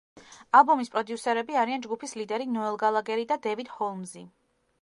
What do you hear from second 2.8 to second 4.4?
გალაგერი და დევიდ ჰოლმზი.